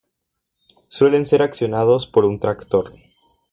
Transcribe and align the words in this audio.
Suelen 0.87 1.27
ser 1.27 1.43
accionados 1.43 2.07
por 2.07 2.25
un 2.25 2.39
tractor. 2.39 2.91